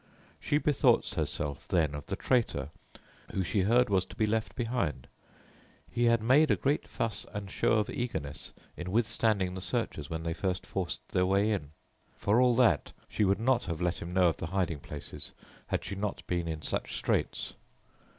[0.39, 2.71] She bethought herself then of the traitor
[3.33, 5.07] who she heard was to be left behind.
[5.91, 10.23] He had made a great fuss and show of eagerness in withstanding the searchers when
[10.23, 11.73] they first forced their way in.
[12.15, 15.33] For all that she would not have let him know of the hiding places,
[15.67, 17.53] had she not been in such straits.